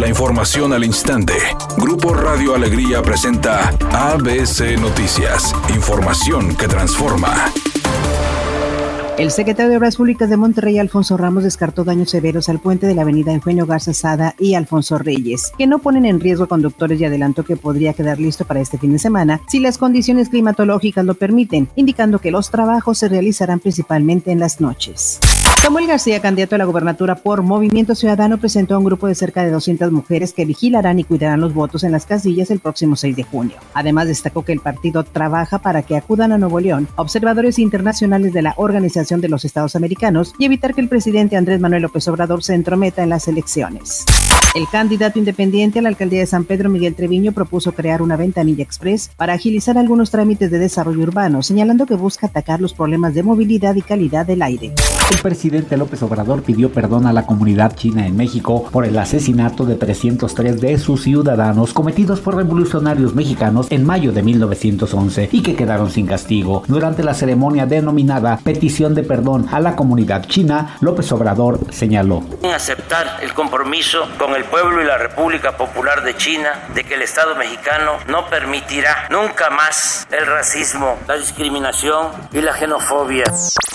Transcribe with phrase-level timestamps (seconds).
[0.00, 1.34] La información al instante.
[1.76, 5.54] Grupo Radio Alegría presenta ABC Noticias.
[5.74, 7.52] Información que transforma.
[9.18, 12.94] El secretario de Obras Públicas de Monterrey, Alfonso Ramos, descartó daños severos al puente de
[12.94, 17.04] la avenida Eugenio Garza Sada y Alfonso Reyes, que no ponen en riesgo conductores y
[17.04, 21.12] adelantó que podría quedar listo para este fin de semana si las condiciones climatológicas lo
[21.12, 25.20] permiten, indicando que los trabajos se realizarán principalmente en las noches.
[25.56, 29.42] Samuel García, candidato a la gobernatura por Movimiento Ciudadano, presentó a un grupo de cerca
[29.42, 33.14] de 200 mujeres que vigilarán y cuidarán los votos en las casillas el próximo 6
[33.16, 33.56] de junio.
[33.74, 38.42] Además, destacó que el partido trabaja para que acudan a Nuevo León observadores internacionales de
[38.42, 42.42] la Organización de los Estados Americanos y evitar que el presidente Andrés Manuel López Obrador
[42.42, 44.06] se entrometa en las elecciones.
[44.52, 48.64] El candidato independiente a la alcaldía de San Pedro, Miguel Treviño, propuso crear una ventanilla
[48.64, 53.22] express para agilizar algunos trámites de desarrollo urbano, señalando que busca atacar los problemas de
[53.22, 54.74] movilidad y calidad del aire.
[55.12, 59.66] El presidente López Obrador pidió perdón a la comunidad china en México por el asesinato
[59.66, 65.54] de 303 de sus ciudadanos cometidos por revolucionarios mexicanos en mayo de 1911 y que
[65.54, 66.64] quedaron sin castigo.
[66.66, 72.22] Durante la ceremonia denominada Petición de Perdón a la Comunidad China, López Obrador señaló.
[72.52, 77.00] Aceptar el compromiso con el pueblo y la República Popular de China de que el
[77.00, 83.24] Estado mexicano no permitirá nunca más el racismo, la discriminación y la xenofobia.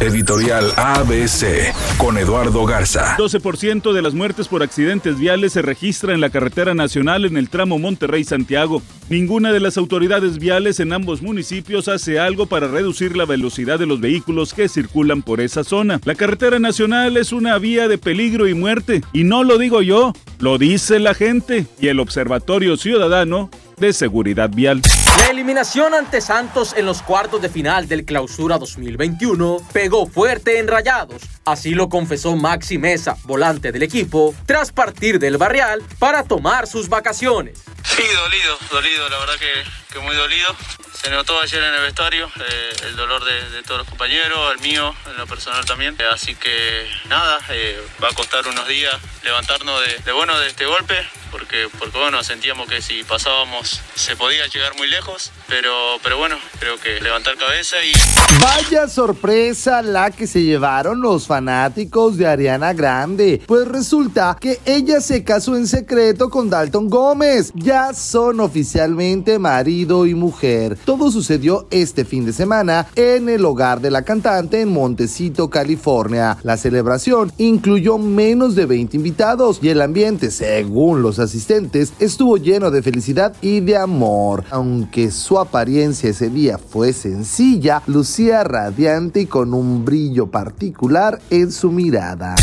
[0.00, 3.18] Editorial ABC con Eduardo Garza.
[3.18, 7.50] 12% de las muertes por accidentes viales se registra en la carretera nacional en el
[7.50, 8.80] tramo Monterrey-Santiago.
[9.10, 13.84] Ninguna de las autoridades viales en ambos municipios hace algo para reducir la velocidad de
[13.84, 16.00] los vehículos que circulan por esa zona.
[16.04, 20.14] La carretera nacional es una vía de peligro y muerte, y no lo digo yo,
[20.40, 23.50] lo dice la gente y el Observatorio Ciudadano
[23.80, 24.82] de Seguridad Vial.
[25.18, 30.68] La eliminación ante Santos en los cuartos de final del Clausura 2021 pegó fuerte en
[30.68, 31.22] Rayados.
[31.44, 36.88] Así lo confesó Maxi Mesa, volante del equipo, tras partir del barrial para tomar sus
[36.88, 37.62] vacaciones.
[37.82, 40.54] Sí, dolido, dolido, la verdad que, que muy dolido.
[40.92, 44.94] Se notó ayer en el vestuario eh, el dolor de, todos los compañeros, el mío,
[45.06, 45.96] en lo personal también.
[45.98, 50.48] Eh, así que nada, eh, va a costar unos días levantarnos de, de, bueno de
[50.48, 50.94] este golpe,
[51.30, 56.36] porque, porque bueno, sentíamos que si pasábamos se podía llegar muy lejos, pero, pero bueno,
[56.58, 57.92] creo que levantar cabeza y...
[58.40, 65.00] Vaya sorpresa la que se llevaron los fanáticos de Ariana Grande, pues resulta que ella
[65.00, 70.76] se casó en secreto con Dalton Gómez, ya son oficialmente marido y mujer.
[70.84, 76.38] Todo sucedió este fin de semana en el hogar de la cantante en Montecito, California.
[76.42, 82.70] La celebración incluyó menos de 20 invitados y el ambiente, según los asistentes, estuvo lleno
[82.70, 84.44] de felicidad y de amor.
[84.50, 91.52] Aunque su apariencia ese día fue sencilla, lucía radiante y con un brillo particular en
[91.52, 92.34] su mirada.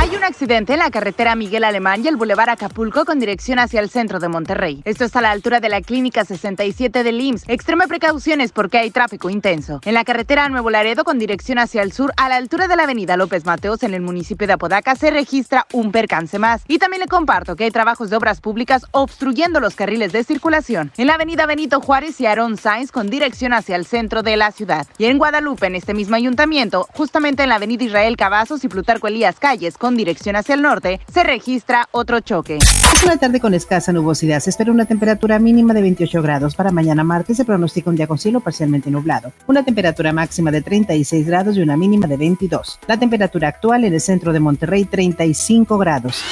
[0.00, 3.80] Hay un accidente en la carretera Miguel Alemán y el Boulevard Acapulco con dirección hacia
[3.80, 4.80] el centro de Monterrey.
[4.86, 7.44] Esto está a la altura de la Clínica 67 del IMSS.
[7.48, 9.78] Extreme precauciones porque hay tráfico intenso.
[9.84, 12.84] En la carretera Nuevo Laredo con dirección hacia el sur, a la altura de la
[12.84, 16.62] avenida López Mateos en el municipio de Apodaca, se registra un percance más.
[16.66, 20.92] Y también le comparto que hay trabajos de obras públicas obstruyendo los carriles de circulación.
[20.96, 24.50] En la avenida Benito Juárez y Aaron Sainz con dirección hacia el centro de la
[24.50, 24.86] ciudad.
[24.96, 29.06] Y en Guadalupe, en este mismo ayuntamiento, justamente en la avenida Israel Cavazos y Plutarco
[29.06, 32.58] Elías Calles con dirección hacia el norte, se registra otro choque.
[32.58, 34.38] Es una tarde con escasa nubosidad.
[34.38, 36.54] Se espera una temperatura mínima de 28 grados.
[36.54, 39.32] Para mañana martes se pronostica un día con cielo parcialmente nublado.
[39.48, 42.78] Una temperatura máxima de 36 grados y una mínima de 22.
[42.86, 46.22] La temperatura actual en el centro de Monterrey, 35 grados.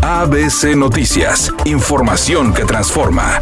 [0.00, 1.52] ABC Noticias.
[1.66, 3.38] Información que transforma.